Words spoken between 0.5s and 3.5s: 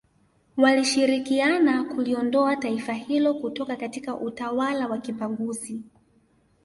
walishirikiana kuliondoa taifa hilo